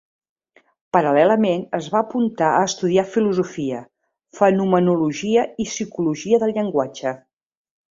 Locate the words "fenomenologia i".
4.41-5.69